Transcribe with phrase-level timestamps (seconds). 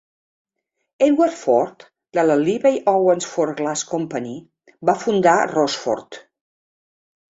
[1.07, 1.83] Edward Ford,
[2.19, 4.35] de la Libbey-Owens-Ford Glass Company,
[4.91, 6.23] va fundar Rossford.